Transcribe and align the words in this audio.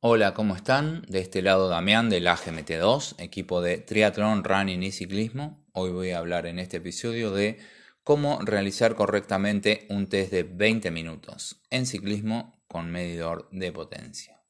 Hola, 0.00 0.32
¿cómo 0.32 0.54
están? 0.54 1.02
De 1.08 1.18
este 1.18 1.42
lado 1.42 1.68
Damián 1.68 2.08
del 2.08 2.28
AGMT2, 2.28 3.16
equipo 3.18 3.60
de 3.60 3.78
triatlón, 3.78 4.44
running 4.44 4.84
y 4.84 4.92
ciclismo. 4.92 5.66
Hoy 5.72 5.90
voy 5.90 6.10
a 6.12 6.18
hablar 6.18 6.46
en 6.46 6.60
este 6.60 6.76
episodio 6.76 7.32
de 7.32 7.58
cómo 8.04 8.38
realizar 8.40 8.94
correctamente 8.94 9.88
un 9.90 10.08
test 10.08 10.30
de 10.30 10.44
20 10.44 10.92
minutos 10.92 11.60
en 11.70 11.84
ciclismo 11.84 12.62
con 12.68 12.92
medidor 12.92 13.48
de 13.50 13.72
potencia. 13.72 14.40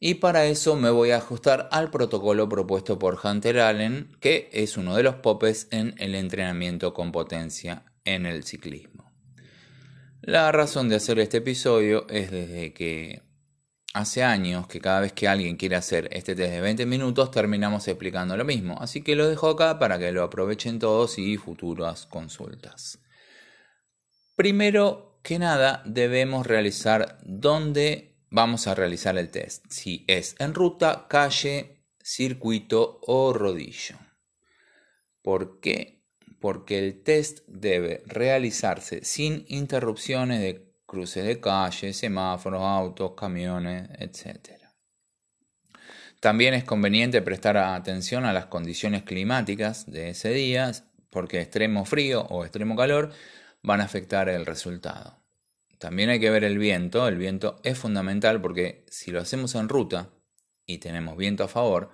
Y 0.00 0.14
para 0.14 0.46
eso 0.46 0.74
me 0.74 0.90
voy 0.90 1.12
a 1.12 1.18
ajustar 1.18 1.68
al 1.70 1.92
protocolo 1.92 2.48
propuesto 2.48 2.98
por 2.98 3.16
Hunter 3.22 3.60
Allen, 3.60 4.16
que 4.18 4.50
es 4.52 4.76
uno 4.76 4.96
de 4.96 5.04
los 5.04 5.14
popes 5.14 5.68
en 5.70 5.94
el 5.98 6.16
entrenamiento 6.16 6.94
con 6.94 7.12
potencia 7.12 7.84
en 8.04 8.26
el 8.26 8.42
ciclismo. 8.42 9.12
La 10.20 10.50
razón 10.50 10.88
de 10.88 10.96
hacer 10.96 11.20
este 11.20 11.36
episodio 11.36 12.08
es 12.08 12.32
desde 12.32 12.72
que 12.74 13.27
Hace 13.94 14.22
años 14.22 14.66
que 14.66 14.80
cada 14.80 15.00
vez 15.00 15.12
que 15.12 15.28
alguien 15.28 15.56
quiere 15.56 15.74
hacer 15.74 16.08
este 16.12 16.34
test 16.34 16.52
de 16.52 16.60
20 16.60 16.84
minutos 16.84 17.30
terminamos 17.30 17.88
explicando 17.88 18.36
lo 18.36 18.44
mismo, 18.44 18.76
así 18.80 19.02
que 19.02 19.16
lo 19.16 19.28
dejo 19.28 19.48
acá 19.48 19.78
para 19.78 19.98
que 19.98 20.12
lo 20.12 20.22
aprovechen 20.22 20.78
todos 20.78 21.18
y 21.18 21.38
futuras 21.38 22.04
consultas. 22.06 22.98
Primero 24.36 25.18
que 25.22 25.38
nada 25.38 25.82
debemos 25.86 26.46
realizar 26.46 27.18
dónde 27.24 28.18
vamos 28.30 28.66
a 28.66 28.74
realizar 28.74 29.16
el 29.16 29.30
test, 29.30 29.64
si 29.70 30.04
es 30.06 30.36
en 30.38 30.52
ruta, 30.52 31.06
calle, 31.08 31.82
circuito 32.02 33.00
o 33.02 33.32
rodillo. 33.32 33.96
¿Por 35.22 35.60
qué? 35.60 36.04
Porque 36.40 36.78
el 36.78 37.02
test 37.02 37.40
debe 37.48 38.02
realizarse 38.06 39.04
sin 39.04 39.44
interrupciones 39.48 40.40
de 40.40 40.67
cruces 40.88 41.26
de 41.26 41.38
calle, 41.38 41.92
semáforos, 41.92 42.62
autos, 42.62 43.12
camiones, 43.14 43.90
etc. 43.98 44.54
También 46.18 46.54
es 46.54 46.64
conveniente 46.64 47.20
prestar 47.20 47.58
atención 47.58 48.24
a 48.24 48.32
las 48.32 48.46
condiciones 48.46 49.02
climáticas 49.02 49.84
de 49.90 50.08
ese 50.08 50.30
día, 50.30 50.72
porque 51.10 51.42
extremo 51.42 51.84
frío 51.84 52.22
o 52.30 52.42
extremo 52.42 52.74
calor 52.74 53.12
van 53.62 53.82
a 53.82 53.84
afectar 53.84 54.30
el 54.30 54.46
resultado. 54.46 55.22
También 55.78 56.08
hay 56.08 56.20
que 56.20 56.30
ver 56.30 56.42
el 56.42 56.56
viento, 56.56 57.06
el 57.06 57.18
viento 57.18 57.60
es 57.64 57.78
fundamental 57.78 58.40
porque 58.40 58.86
si 58.88 59.10
lo 59.12 59.20
hacemos 59.20 59.54
en 59.56 59.68
ruta 59.68 60.08
y 60.66 60.78
tenemos 60.78 61.18
viento 61.18 61.44
a 61.44 61.48
favor, 61.48 61.90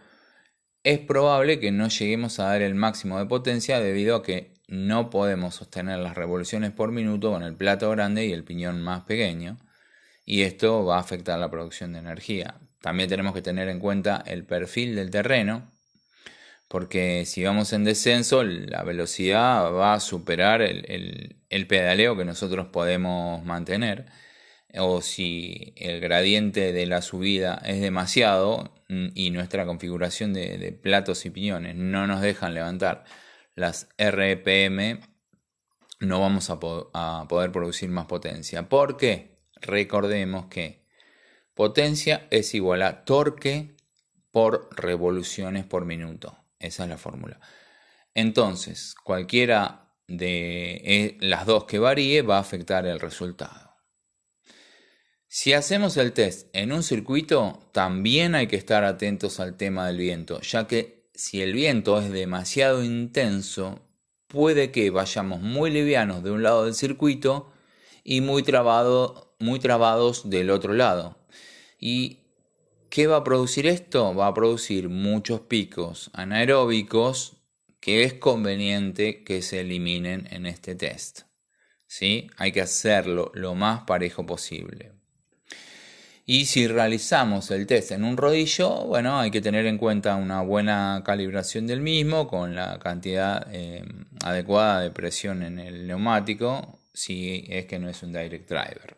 es 0.85 1.01
probable 1.01 1.59
que 1.59 1.73
no 1.73 1.89
lleguemos 1.89 2.39
a 2.39 2.45
dar 2.45 2.63
el 2.63 2.77
máximo 2.77 3.19
de 3.19 3.27
potencia 3.27 3.81
debido 3.81 4.15
a 4.15 4.23
que 4.23 4.54
no 4.69 5.11
podemos 5.11 5.55
sostener 5.55 5.99
las 5.99 6.15
revoluciones 6.15 6.73
por 6.73 6.93
minuto 6.93 7.33
con 7.33 7.43
el 7.43 7.55
plato 7.55 7.91
grande 7.91 8.27
y 8.27 8.33
el 8.33 8.45
piñón 8.45 8.83
más 8.83 9.03
pequeño, 9.05 9.59
y 10.25 10.43
esto 10.43 10.85
va 10.85 10.97
a 10.97 11.01
afectar 11.01 11.39
la 11.39 11.51
producción 11.51 11.93
de 11.93 11.99
energía. 12.01 12.57
También 12.81 13.09
tenemos 13.09 13.35
que 13.35 13.43
tener 13.43 13.69
en 13.69 13.81
cuenta 13.81 14.23
el 14.27 14.45
perfil 14.45 14.95
del 14.95 15.11
terreno, 15.11 15.71
porque 16.69 17.25
si 17.27 17.45
vamos 17.45 17.73
en 17.73 17.85
descenso, 17.85 18.43
la 18.43 18.83
velocidad 18.83 19.73
va 19.73 19.95
a 19.95 20.01
superar 20.01 20.63
el, 20.63 21.37
el 21.51 21.67
pedaleo 21.67 22.17
que 22.17 22.25
nosotros 22.25 22.69
podemos 22.69 23.45
mantener, 23.45 24.07
o 24.79 25.01
si 25.03 25.73
el 25.77 26.01
gradiente 26.01 26.73
de 26.73 26.87
la 26.87 27.03
subida 27.03 27.63
es 27.65 27.81
demasiado 27.81 28.73
mm, 28.89 29.09
y 29.15 29.31
nuestra 29.31 29.67
configuración 29.67 30.33
de, 30.33 30.59
de 30.59 30.73
platos 30.73 31.25
y 31.27 31.31
piñones 31.31 31.77
no 31.77 32.07
nos 32.07 32.21
dejan 32.21 32.55
levantar 32.55 33.05
las 33.55 33.89
RPM, 33.99 35.01
no 36.01 36.21
vamos 36.21 36.51
a, 36.51 36.59
poder 36.59 37.53
producir 37.53 37.89
más 37.89 38.07
potencia. 38.07 38.69
¿Por 38.69 38.97
qué? 38.97 39.37
Recordemos 39.61 40.47
que 40.47 40.85
potencia 41.55 42.27
es 42.31 42.55
igual 42.55 42.83
a 42.83 43.05
torque 43.05 43.77
por 44.31 44.69
revoluciones 44.77 45.65
por 45.65 45.85
minuto. 45.85 46.37
Esa 46.59 46.85
es 46.85 46.91
la 46.91 46.99
fórmula. 46.99 47.41
Entonces, 48.15 48.95
cualquiera 48.95 49.93
de 50.07 50.83
eh, 50.85 51.17
las 51.21 51.47
dos 51.47 51.65
que 51.65 51.79
varíe 51.79 52.23
va 52.23 52.37
a 52.37 52.41
afectar 52.41 52.87
el 52.87 53.01
resultado. 53.01 53.65
Si 55.27 55.53
hacemos 55.53 55.97
el 55.97 56.13
test 56.13 56.49
en 56.55 56.73
un 56.73 56.83
circuito, 56.83 57.71
también 57.73 58.35
hay 58.35 58.47
que 58.47 58.57
estar 58.57 58.85
atentos 58.85 59.41
al 59.41 59.57
tema 59.57 59.87
del 59.87 59.99
viento, 59.99 60.41
ya 60.41 60.69
que 60.69 61.04
si 61.15 61.43
el 61.43 61.53
viento 61.53 61.99
es 62.01 62.11
demasiado 62.11 62.83
intenso, 62.83 63.81
puede 64.27 64.73
que 64.73 64.91
vayamos 64.91 65.41
muy 65.41 65.71
livianos 65.71 66.23
de 66.25 66.33
un 66.33 66.43
lado 66.43 66.65
del 66.65 66.75
circuito 66.75 67.53
y 68.03 68.21
muy, 68.21 68.45
muy 69.39 69.61
trabados 69.61 70.29
del 70.29 70.51
otro 70.51 70.73
lado. 70.73 71.17
¿Y 71.79 72.19
qué 72.91 73.07
va 73.07 73.19
a 73.19 73.25
producir 73.25 73.67
esto? 73.67 74.15
Va 74.15 74.27
a 74.27 74.35
producir 74.35 74.89
muchos 74.89 75.41
picos 75.43 76.11
anaeróbicos 76.13 77.37
que 77.81 78.03
es 78.03 78.15
conveniente 78.15 79.25
que 79.25 79.43
se 79.43 79.61
eliminen 79.61 80.27
en 80.31 80.47
este 80.47 80.75
test. 80.75 81.23
¿Sí? 81.87 82.29
Hay 82.39 82.51
que 82.51 82.63
hacerlo 82.63 83.31
lo 83.35 83.55
más 83.55 83.85
parejo 83.85 84.27
posible. 84.27 84.93
Y 86.27 86.47
si 86.47 86.67
realizamos 86.67 87.51
el 87.51 87.67
test 87.67 87.93
en 87.93 88.03
un 88.03 88.17
rodillo, 88.17 88.87
bueno, 88.87 89.21
hay 89.21 89.31
que 89.31 89.43
tener 89.43 89.67
en 89.67 89.77
cuenta 89.77 90.17
una 90.17 90.41
buena 90.41 91.03
calibración 91.05 91.67
del 91.67 91.83
mismo 91.83 92.29
con 92.29 92.55
la 92.55 92.79
cantidad 92.79 93.47
eh, 93.53 93.85
adecuada 94.25 94.81
de 94.81 94.91
presión 94.91 95.43
en 95.43 95.59
el 95.59 95.87
neumático, 95.87 96.79
si 96.95 97.45
es 97.51 97.67
que 97.67 97.79
no 97.79 97.91
es 97.91 98.03
un 98.03 98.15
direct 98.15 98.49
driver. 98.49 98.97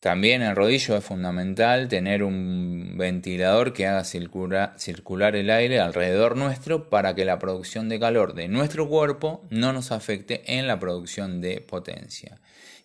También 0.00 0.40
en 0.40 0.56
rodillo 0.56 0.96
es 0.96 1.04
fundamental 1.04 1.88
tener 1.88 2.22
un 2.22 2.94
ventilador 2.96 3.74
que 3.74 3.86
haga 3.86 4.04
circular 4.04 5.36
el 5.36 5.50
aire 5.50 5.80
alrededor 5.80 6.36
nuestro 6.36 6.88
para 6.88 7.14
que 7.14 7.24
la 7.26 7.38
producción 7.38 7.90
de 7.90 8.00
calor 8.00 8.34
de 8.34 8.48
nuestro 8.48 8.88
cuerpo 8.88 9.44
no 9.50 9.74
nos 9.74 9.92
afecte 9.92 10.42
en 10.46 10.66
la 10.66 10.78
producción 10.78 11.40
de 11.42 11.60
potencia. 11.60 12.38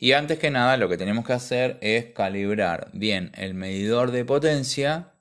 Y 0.04 0.14
antes 0.14 0.40
que 0.40 0.50
nada 0.50 0.78
lo 0.78 0.90
que 0.90 0.98
tenemos 0.98 1.28
que 1.28 1.34
hacer 1.34 1.78
es 1.80 2.06
calibrar 2.06 2.90
bien 2.92 3.32
el 3.36 3.54
medidor 3.54 4.10
de 4.10 4.26
potencia 4.26 5.14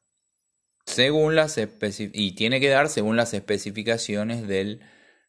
según 0.87 1.37
las 1.37 1.59
y 1.59 2.33
tiene 2.33 2.61
que 2.61 2.71
dar 2.71 2.89
según 2.89 3.15
las 3.15 3.35
especificaciones 3.35 4.49
del 4.49 4.81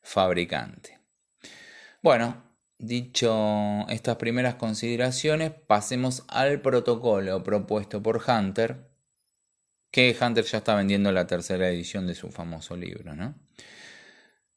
fabricante. 0.02 1.02
Bueno, 2.02 2.42
dicho 2.78 3.86
estas 3.90 4.16
primeras 4.16 4.56
consideraciones, 4.56 5.52
pasemos 5.52 6.24
al 6.30 6.62
protocolo 6.62 7.44
propuesto 7.44 8.02
por 8.02 8.24
Hunter, 8.26 8.90
que 9.92 10.16
Hunter 10.20 10.46
ya 10.46 10.60
está 10.60 10.76
vendiendo 10.76 11.12
la 11.12 11.28
tercera 11.28 11.68
edición 11.68 12.08
de 12.08 12.16
su 12.16 12.32
famoso 12.32 12.78
libro, 12.78 13.14
¿no? 13.16 13.36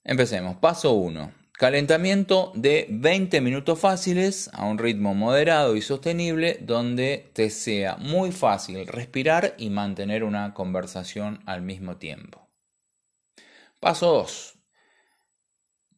Empecemos. 0.05 0.59
Paso 0.59 0.93
1. 0.93 1.44
Calentamiento 1.57 2.51
de 2.57 2.89
20 2.91 3.41
minutos 3.41 3.79
fáciles 3.79 4.51
a 4.55 4.65
un 4.65 4.77
ritmo 4.77 5.15
moderado 5.15 5.77
y 5.77 5.83
sostenible 5.83 6.59
donde 6.61 7.31
te 7.33 7.49
sea 7.49 7.97
muy 7.97 8.33
fácil 8.33 8.89
respirar 8.89 9.55
y 9.57 9.71
mantener 9.71 10.25
una 10.25 10.53
conversación 10.53 11.45
al 11.47 11.63
mismo 11.63 11.97
tiempo. 11.97 12.49
Paso 13.79 14.13
2. 14.15 14.59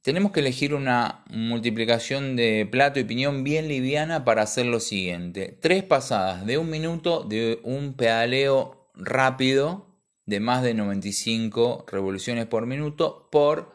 Tenemos 0.02 0.30
que 0.30 0.40
elegir 0.40 0.74
una 0.74 1.24
multiplicación 1.30 2.36
de 2.36 2.68
plato 2.70 3.00
y 3.00 3.04
piñón 3.04 3.42
bien 3.42 3.66
liviana 3.66 4.26
para 4.26 4.42
hacer 4.42 4.66
lo 4.66 4.78
siguiente. 4.78 5.58
Tres 5.62 5.84
pasadas 5.84 6.44
de 6.44 6.58
un 6.58 6.68
minuto 6.68 7.24
de 7.24 7.60
un 7.64 7.94
pedaleo 7.94 8.90
rápido 8.94 9.86
de 10.26 10.38
más 10.38 10.62
de 10.62 10.74
95 10.74 11.86
revoluciones 11.90 12.44
por 12.44 12.66
minuto 12.66 13.30
por 13.32 13.74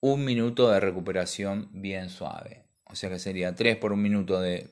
un 0.00 0.24
minuto 0.24 0.70
de 0.70 0.80
recuperación 0.80 1.68
bien 1.72 2.10
suave. 2.10 2.64
O 2.84 2.96
sea 2.96 3.10
que 3.10 3.18
sería 3.18 3.54
3 3.54 3.76
por 3.76 3.92
un 3.92 4.02
minuto 4.02 4.40
de 4.40 4.70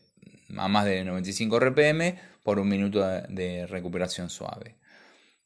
a 0.56 0.68
más 0.68 0.86
de 0.86 1.04
95 1.04 1.60
RPM 1.60 2.18
por 2.42 2.58
un 2.58 2.68
minuto 2.68 3.06
de, 3.06 3.66
recuperación 3.66 4.30
suave. 4.30 4.76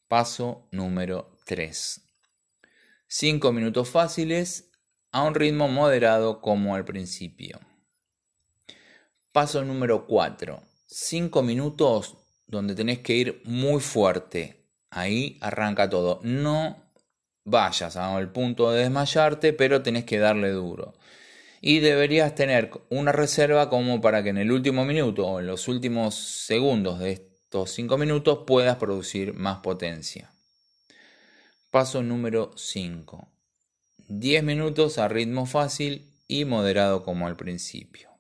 Paso 0.07 0.69
número 0.71 1.37
3. 1.45 2.01
5 3.09 3.53
minutos 3.53 3.91
fáciles 3.91 4.71
a 5.11 5.23
un 5.23 5.35
ritmo 5.35 5.69
moderado 5.69 6.41
como 6.41 6.75
al 6.75 6.85
principio. 6.85 7.61
Paso 9.33 9.65
número 9.65 10.07
4. 10.07 10.63
5 10.87 11.43
minutos 11.43 12.19
donde 12.47 12.75
tenés 12.75 13.01
que 13.01 13.15
ir 13.15 13.43
muy 13.45 13.81
fuerte. 13.81 14.69
Ahí 14.91 15.39
arranca 15.41 15.89
todo. 15.91 16.21
No 16.23 16.82
vayas 17.45 17.97
al 17.97 18.31
punto 18.33 18.71
de 18.71 18.83
desmayarte, 18.83 19.53
pero 19.53 19.83
tenés 19.83 20.05
que 20.05 20.19
darle 20.19 20.51
duro. 20.51 20.95
Y 21.61 21.81
deberías 21.81 22.35
tener 22.35 22.71
una 22.91 23.13
reserva 23.13 23.71
como 23.71 24.01
para 24.01 24.23
que 24.23 24.31
en 24.31 24.39
el 24.39 24.51
último 24.51 24.85
minuto 24.85 25.27
o 25.27 25.41
en 25.41 25.47
los 25.47 25.69
últimos 25.69 26.15
segundos 26.15 26.99
de 26.99 27.13
estos 27.13 27.71
5 27.71 27.99
minutos 27.99 28.41
puedas 28.47 28.77
producir 28.77 29.35
más 29.35 29.59
potencia. 29.59 30.33
Paso 31.71 32.03
número 32.03 32.51
5. 32.57 33.29
10 34.09 34.43
minutos 34.43 34.99
a 34.99 35.09
ritmo 35.09 35.47
fácil 35.47 36.11
y 36.27 36.45
moderado 36.45 37.05
como 37.05 37.27
al 37.27 37.37
principio. 37.37 38.11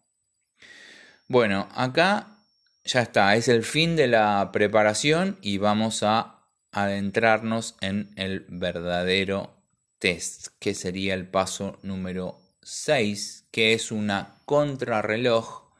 Bueno, 1.29 1.69
acá 1.75 2.39
ya 2.85 3.01
está, 3.01 3.35
es 3.37 3.49
el 3.49 3.63
fin 3.63 3.97
de 3.97 4.07
la 4.07 4.51
preparación 4.53 5.39
y 5.41 5.59
vamos 5.59 6.03
a 6.03 6.42
adentrarnos 6.73 7.77
en 7.81 8.11
el 8.17 8.47
verdadero 8.49 9.55
test, 9.99 10.49
que 10.59 10.75
sería 10.75 11.15
el 11.15 11.29
paso 11.29 11.79
número 11.83 12.39
6, 12.63 13.47
que 13.53 13.75
es 13.75 13.93
una 13.93 14.37
contrarreloj 14.47 15.71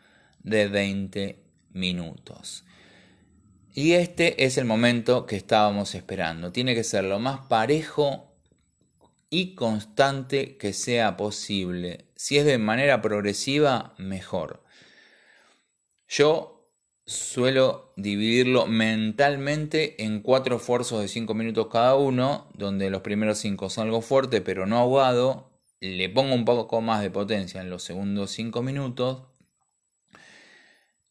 de 0.41 0.69
20 0.69 1.43
minutos. 1.73 2.65
Y 3.75 3.93
este 3.93 4.45
es 4.45 4.59
el 4.59 4.67
momento 4.67 5.25
que 5.25 5.37
estábamos 5.37 5.95
esperando. 5.95 6.53
Tiene 6.53 6.75
que 6.75 6.85
ser 6.85 7.05
lo 7.05 7.19
más 7.19 7.47
parejo 7.47 8.37
y 9.31 9.55
constante 9.55 10.59
que 10.59 10.75
sea 10.75 11.17
posible. 11.17 12.05
Si 12.15 12.37
es 12.37 12.45
de 12.45 12.59
manera 12.59 13.01
progresiva, 13.01 13.95
mejor. 13.97 14.63
Yo 16.07 16.52
suelo 17.13 17.93
dividirlo 17.97 18.67
mentalmente 18.67 20.03
en 20.05 20.21
cuatro 20.21 20.57
esfuerzos 20.57 21.01
de 21.01 21.09
5 21.09 21.35
minutos 21.35 21.69
cada 21.71 21.95
uno, 21.95 22.49
donde 22.55 22.91
los 22.91 23.03
primeros 23.03 23.39
5 23.39 23.71
salgo 23.71 24.01
fuerte 24.01 24.41
pero 24.41 24.67
no 24.67 24.79
ahogado, 24.79 25.53
le 25.81 26.09
pongo 26.09 26.35
un 26.35 26.45
poco 26.45 26.81
más 26.81 27.03
de 27.03 27.11
potencia 27.11 27.61
en 27.61 27.71
los 27.71 27.83
segundos 27.83 28.31
5 28.33 28.63
minutos. 28.63 29.23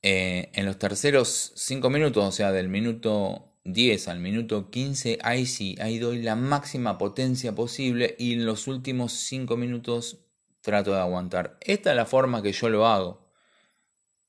Eh, 0.01 0.50
en 0.53 0.65
los 0.65 0.80
terceros 0.80 1.53
5 1.56 1.89
minutos, 1.89 2.25
o 2.25 2.31
sea, 2.31 2.51
del 2.51 2.69
minuto 2.69 3.51
10 3.65 4.07
al 4.07 4.19
minuto 4.19 4.71
15, 4.71 5.19
ahí 5.21 5.45
sí, 5.45 5.75
ahí 5.80 6.00
doy 6.00 6.21
la 6.21 6.36
máxima 6.36 6.97
potencia 6.97 7.54
posible 7.54 8.15
y 8.18 8.33
en 8.33 8.45
los 8.45 8.68
últimos 8.68 9.13
5 9.13 9.57
minutos 9.57 10.25
trato 10.62 10.94
de 10.94 11.00
aguantar. 11.00 11.57
Esta 11.62 11.92
es 11.92 11.95
la 11.95 12.06
forma 12.06 12.42
que 12.42 12.51
yo 12.51 12.69
lo 12.69 12.88
hago. 12.88 13.31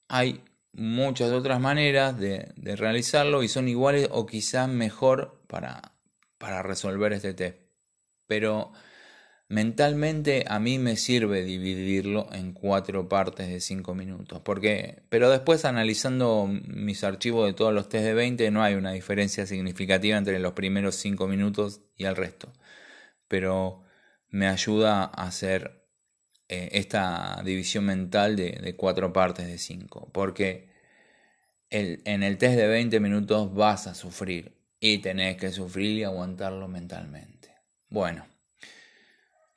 Hay 0.09 0.43
muchas 0.73 1.31
otras 1.33 1.61
maneras 1.61 2.19
de, 2.19 2.53
realizarlo 2.57 3.43
y 3.43 3.49
son 3.49 3.69
iguales 3.69 4.09
o 4.11 4.27
quizás 4.27 4.69
mejor 4.69 5.43
para, 5.47 5.95
para 6.39 6.63
resolver 6.63 7.13
este 7.13 7.35
test. 7.35 7.59
Pero 8.27 8.73
mentalmente 9.49 10.45
a 10.49 10.59
mí 10.59 10.79
me 10.79 10.97
sirve 10.97 11.45
dividirlo 11.45 12.29
en 12.33 12.53
cuatro 12.55 13.09
partes 13.09 13.49
de 13.49 13.61
5 13.61 13.95
minutos. 13.95 14.41
Porque, 14.45 15.03
pero 15.11 15.31
después 15.31 15.65
analizando 15.65 16.49
mis 16.49 17.05
archivos 17.05 17.47
de 17.47 17.53
todos 17.55 17.75
los 17.75 17.89
test 17.89 18.05
de 18.05 18.15
20 18.15 18.51
no 18.51 18.63
hay 18.63 18.75
una 18.75 18.93
diferencia 18.93 19.47
significativa 19.47 20.17
entre 20.17 20.39
los 20.39 20.55
primeros 20.55 20.97
5 20.97 21.29
minutos 21.29 21.83
y 21.97 22.05
el 22.05 22.17
resto. 22.17 22.53
Pero 23.29 23.83
me 24.29 24.49
ayuda 24.49 25.03
a 25.05 25.27
hacer 25.27 25.82
eh, 26.55 26.69
esta 26.73 27.41
división 27.43 27.87
mental 27.87 28.37
de, 28.37 28.75
cuatro 28.77 29.11
partes 29.11 29.47
de 29.47 29.57
5. 29.57 30.11
Porque 30.13 30.69
el, 31.71 32.03
en 32.05 32.23
el 32.23 32.37
test 32.37 32.57
de 32.57 32.67
20 32.67 33.01
minutos 33.01 33.55
vas 33.55 33.87
a 33.87 33.95
sufrir 33.95 34.55
y 34.79 34.99
tenés 34.99 35.39
que 35.39 35.51
sufrir 35.51 35.97
y 35.97 36.05
aguantarlo 36.05 36.69
mentalmente. 36.69 37.55
Bueno. 37.89 38.27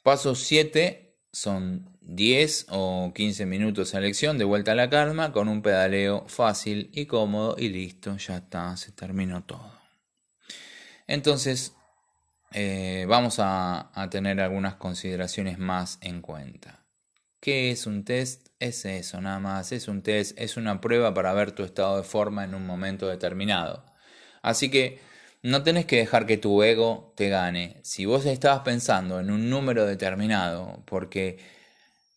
Paso 0.04 0.36
7 0.36 1.18
son 1.34 1.98
10 2.00 2.68
o 2.70 3.12
15 3.14 3.46
minutos 3.46 3.92
de 3.92 4.00
lección 4.00 4.38
de 4.38 4.46
vuelta 4.46 4.72
a 4.72 4.76
la 4.76 4.90
calma 4.90 5.34
con 5.34 5.50
un 5.50 5.62
pedaleo 5.62 6.24
fácil 6.30 6.92
y 6.94 7.08
cómodo 7.08 7.58
y 7.58 7.68
listo, 7.68 8.16
ya 8.16 8.38
está, 8.38 8.78
se 8.78 8.94
terminó 8.94 9.44
todo. 9.44 9.74
Entonces, 11.08 11.74
eh, 12.54 13.06
vamos 13.10 13.40
a 13.40 14.08
tener 14.10 14.40
algunas 14.40 14.76
consideraciones 14.76 15.58
más 15.60 15.98
en 16.00 16.22
cuenta. 16.22 16.85
¿Qué 17.46 17.70
es 17.70 17.86
un 17.86 18.04
test? 18.06 18.48
Es 18.60 18.86
eso, 18.86 19.22
nada 19.22 19.38
más. 19.38 19.72
Es 19.72 19.88
un 19.88 20.02
test, 20.02 20.36
es 20.40 20.58
una 20.58 20.82
prueba 20.82 21.14
para 21.14 21.32
ver 21.32 21.52
tu 21.52 21.62
estado 21.62 21.98
de 21.98 22.04
forma 22.04 22.44
en 22.44 22.56
un 22.56 22.66
momento 22.66 23.08
determinado. 23.08 23.86
Así 24.42 24.72
que 24.72 25.00
no 25.44 25.62
tenés 25.62 25.86
que 25.86 25.98
dejar 25.98 26.26
que 26.26 26.38
tu 26.38 26.64
ego 26.64 27.14
te 27.16 27.30
gane. 27.30 27.78
Si 27.84 28.06
vos 28.06 28.26
estabas 28.26 28.62
pensando 28.62 29.20
en 29.20 29.30
un 29.30 29.48
número 29.52 29.86
determinado 29.86 30.82
porque 30.88 31.38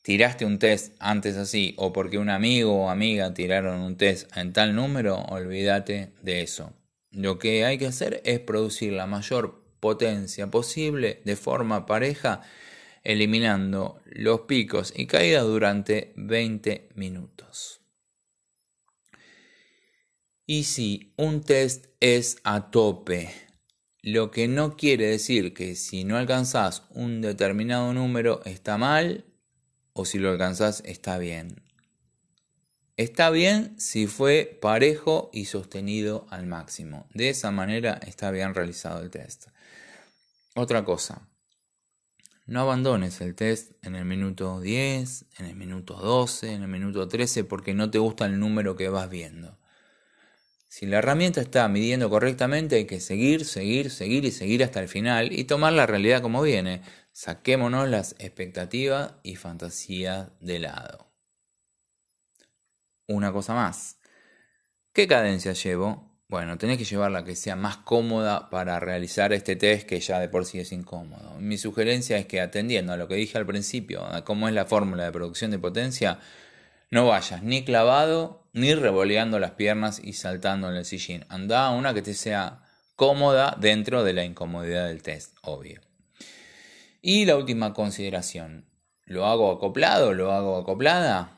tiraste 0.01 0.47
un 0.47 0.59
test 0.59 0.97
antes 0.99 1.37
así 1.37 1.75
o 1.77 1.93
porque 1.93 2.17
un 2.17 2.31
amigo 2.31 2.87
o 2.87 2.89
amiga 2.89 3.35
tiraron 3.35 3.81
un 3.81 3.99
test 3.99 4.35
en 4.35 4.55
tal 4.55 4.75
número, 4.75 5.19
olvídate 5.25 6.15
de 6.23 6.41
eso. 6.41 6.73
Lo 7.11 7.39
que 7.39 7.67
hay 7.67 7.77
que 7.77 7.89
hacer 7.89 8.23
es 8.25 8.41
producir 8.41 8.95
la 8.95 9.07
mayor 9.07 9.63
potencia 9.79 10.47
posible 10.47 11.21
de 11.27 11.37
forma 11.37 11.85
pareja, 11.85 12.41
eliminando 13.05 14.01
los 14.07 14.43
picos 14.43 14.93
y 14.97 15.07
caídas 15.07 15.45
durante 15.45 16.13
20 16.17 16.91
minutos. 16.95 17.81
Y 20.47 20.65
si 20.65 21.13
un 21.17 21.43
test 21.43 21.87
es 22.01 22.39
a 22.43 22.71
tope, 22.71 23.31
lo 24.03 24.31
que 24.31 24.49
no 24.49 24.77
quiere 24.77 25.07
decir 25.07 25.53
que 25.53 25.75
si 25.75 26.05
no 26.05 26.17
alcanzás 26.17 26.85
un 26.91 27.21
determinado 27.21 27.93
número 27.93 28.43
está 28.45 28.79
mal 28.79 29.27
o 29.93 30.05
si 30.05 30.19
lo 30.19 30.31
alcanzás 30.31 30.83
está 30.87 31.19
bien. 31.19 31.63
Está 32.97 33.31
bien 33.31 33.79
si 33.79 34.07
fue 34.07 34.59
parejo 34.61 35.31
y 35.33 35.45
sostenido 35.45 36.27
al 36.31 36.47
máximo. 36.47 37.07
De 37.13 37.29
esa 37.29 37.51
manera 37.51 38.01
está 38.07 38.31
bien 38.31 38.55
realizado 38.55 39.03
el 39.03 39.11
test. 39.11 39.49
Otra 40.55 40.85
cosa, 40.85 41.29
no 42.49 42.63
abandones 42.63 43.21
el 43.21 43.35
test 43.35 43.73
en 43.85 43.95
el 43.95 44.07
minuto 44.07 44.59
10, 44.59 45.27
en 45.39 45.47
el 45.47 45.55
minuto 45.55 45.95
12, 45.95 46.55
en 46.55 46.63
el 46.63 46.69
minuto 46.69 47.07
13 47.07 47.45
porque 47.45 47.75
no 47.75 47.91
te 47.91 47.99
gusta 47.99 48.25
el 48.25 48.41
número 48.41 48.75
que 48.75 48.89
vas 48.89 49.11
viendo. 49.11 49.59
Si 50.67 50.87
la 50.87 50.99
herramienta 50.99 51.43
está 51.43 51.69
midiendo 51.69 52.09
correctamente, 52.09 52.77
hay 52.77 52.87
que 52.87 53.01
seguir, 53.01 53.45
seguir, 53.45 53.91
seguir 53.91 54.25
y 54.25 54.31
seguir 54.31 54.65
hasta 54.65 54.81
el 54.81 54.89
final 54.89 55.31
y 55.31 55.45
tomar 55.45 55.75
la 55.75 55.87
realidad 55.87 56.23
como 56.23 56.41
viene. 56.41 56.81
Saquémonos 57.13 57.87
las 57.87 58.13
expectativas 58.19 59.13
y 59.23 59.37
fantasías 59.37 60.31
de 60.41 60.59
lado. 60.61 61.13
Una 63.07 63.31
cosa 63.31 63.53
más. 63.53 63.99
¿Qué 64.95 65.07
cadencia 65.07 65.53
llevo? 65.53 66.08
Bueno, 66.31 66.59
tenés 66.59 66.77
que 66.77 66.85
llevarla 66.85 67.25
que 67.25 67.35
sea 67.35 67.57
más 67.57 67.79
cómoda 67.79 68.51
para 68.51 68.79
realizar 68.79 69.33
este 69.33 69.57
test 69.57 69.89
que 69.89 69.99
ya 69.99 70.21
de 70.21 70.29
por 70.29 70.45
sí 70.45 70.61
es 70.61 70.73
incómodo. 70.73 71.41
Mi 71.41 71.57
sugerencia 71.57 72.19
es 72.19 72.27
que 72.27 72.43
atendiendo 72.43 72.93
a 72.93 72.99
lo 72.99 73.09
que 73.09 73.15
dije 73.15 73.39
al 73.39 73.47
principio, 73.47 74.05
a 74.05 74.25
cómo 74.25 74.47
es 74.47 74.53
la 74.53 74.67
fórmula 74.67 75.05
de 75.05 75.13
producción 75.13 75.51
de 75.51 75.59
potencia, 75.59 76.19
no 76.91 77.07
vayas 77.07 77.43
ni 77.43 77.65
clavado 77.65 78.47
ni 78.53 78.75
revoleando 78.75 79.39
las 79.39 79.53
piernas 79.53 80.03
y 80.05 80.13
saltando 80.13 80.69
en 80.69 80.77
el 80.77 80.85
sillín. 80.85 81.25
Anda 81.31 81.65
a 81.67 81.71
una 81.71 81.95
que 81.95 82.03
te 82.03 82.13
sea 82.13 82.61
cómoda 82.95 83.57
dentro 83.59 84.05
de 84.05 84.13
la 84.13 84.25
incomodidad 84.25 84.89
del 84.89 85.03
test, 85.03 85.35
obvio. 85.41 85.81
Y 87.01 87.25
la 87.25 87.37
última 87.37 87.73
consideración, 87.73 88.67
¿lo 89.07 89.25
hago 89.25 89.51
acoplado? 89.51 90.13
¿Lo 90.13 90.31
hago 90.33 90.59
acoplada? 90.59 91.38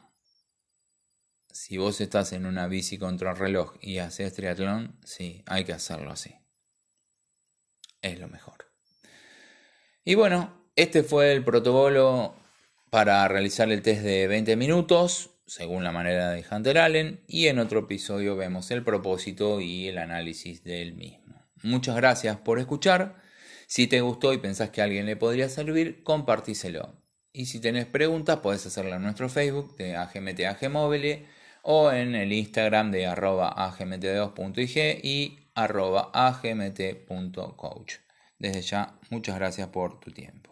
Si 1.53 1.79
vos 1.79 2.01
estás 2.01 2.33
en 2.33 2.47
una 2.47 2.67
bici 2.67 2.99
contra 2.99 3.35
reloj 3.35 3.75
y 3.81 3.99
haces 3.99 4.35
triatlón, 4.35 4.99
sí, 5.05 5.43
hay 5.47 5.65
que 5.65 5.73
hacerlo 5.73 6.11
así. 6.11 6.35
Es 8.03 8.19
lo 8.19 8.29
mejor. 8.29 8.73
Y 10.05 10.15
bueno, 10.15 10.67
este 10.77 11.03
fue 11.03 11.33
el 11.33 11.45
protocolo 11.45 12.35
para 12.91 13.27
realizar 13.29 13.71
el 13.71 13.83
test 13.83 14.03
de 14.03 14.27
20 14.27 14.57
minutos 14.57 15.31
según 15.51 15.83
la 15.83 15.91
manera 15.91 16.31
de 16.31 16.45
Hunter 16.49 16.79
Allen, 16.79 17.25
y 17.27 17.49
en 17.49 17.59
otro 17.59 17.81
episodio 17.81 18.37
vemos 18.37 18.71
el 18.71 18.85
propósito 18.85 19.61
y 19.61 19.89
el 19.89 19.99
análisis 19.99 20.63
del 20.63 20.95
mismo. 20.95 21.35
Muchas 21.65 21.97
gracias 21.97 22.37
por 22.37 22.61
escuchar. 22.61 23.21
Si 23.67 23.89
te 23.89 24.01
gustó 24.01 24.33
y 24.33 24.39
pensás 24.39 24.71
que 24.71 24.81
a 24.81 24.85
alguien 24.85 25.07
le 25.07 25.17
podría 25.17 25.49
servir, 25.49 26.05
compartíselo. 26.05 26.95
Y 27.33 27.47
si 27.47 27.59
tenés 27.59 27.87
preguntas, 27.87 28.39
puedes 28.45 28.65
hacerlo 28.65 28.95
en 28.95 29.03
nuestro 29.03 29.29
Facebook 29.29 29.77
de 29.77 29.97
agmtagmobile 29.97 31.27
o 31.63 31.93
en 31.93 32.15
el 32.15 32.33
Instagram 32.33 32.91
de 32.91 33.07
arroba 33.07 33.55
agmt2.ig 33.57 35.01
y 35.05 35.39
arroba 35.55 36.11
agmt.coach. 36.13 37.95
Desde 38.39 38.63
ya, 38.63 38.99
muchas 39.11 39.37
gracias 39.37 39.69
por 39.69 40.01
tu 40.01 40.11
tiempo. 40.11 40.50